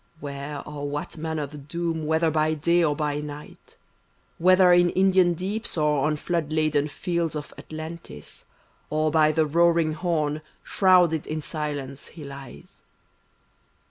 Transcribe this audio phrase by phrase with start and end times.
[0.19, 3.77] Where or what manner the doom, whether by day or by night;
[4.39, 8.45] Whether in Indian deeps or on flood laden fields of Atlantis,
[8.89, 12.81] Or by the roaring Horn, shrouded in silence he lies.